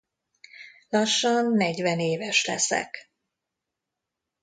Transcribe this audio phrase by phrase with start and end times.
[0.89, 3.11] Lassan negyvenéves leszek.